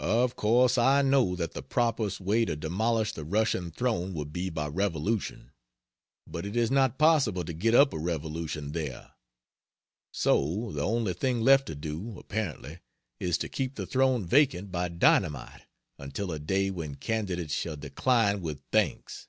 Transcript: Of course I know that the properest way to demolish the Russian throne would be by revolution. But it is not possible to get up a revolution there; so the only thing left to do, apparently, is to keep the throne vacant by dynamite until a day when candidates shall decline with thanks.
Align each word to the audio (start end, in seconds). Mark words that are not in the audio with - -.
Of 0.00 0.34
course 0.34 0.76
I 0.76 1.02
know 1.02 1.36
that 1.36 1.52
the 1.54 1.62
properest 1.62 2.20
way 2.20 2.44
to 2.44 2.56
demolish 2.56 3.12
the 3.12 3.24
Russian 3.24 3.70
throne 3.70 4.12
would 4.14 4.32
be 4.32 4.50
by 4.50 4.66
revolution. 4.66 5.52
But 6.26 6.44
it 6.44 6.56
is 6.56 6.72
not 6.72 6.98
possible 6.98 7.44
to 7.44 7.52
get 7.52 7.76
up 7.76 7.92
a 7.94 7.98
revolution 8.00 8.72
there; 8.72 9.12
so 10.12 10.72
the 10.72 10.82
only 10.84 11.12
thing 11.12 11.42
left 11.42 11.66
to 11.66 11.76
do, 11.76 12.18
apparently, 12.18 12.80
is 13.20 13.38
to 13.38 13.48
keep 13.48 13.76
the 13.76 13.86
throne 13.86 14.26
vacant 14.26 14.72
by 14.72 14.88
dynamite 14.88 15.66
until 15.96 16.32
a 16.32 16.40
day 16.40 16.72
when 16.72 16.96
candidates 16.96 17.54
shall 17.54 17.76
decline 17.76 18.42
with 18.42 18.62
thanks. 18.72 19.28